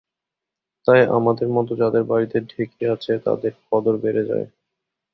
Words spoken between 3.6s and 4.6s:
কদর বেড়ে যায়।